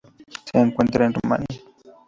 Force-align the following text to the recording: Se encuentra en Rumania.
Se 0.49 0.57
encuentra 0.57 1.05
en 1.05 1.13
Rumania. 1.13 1.47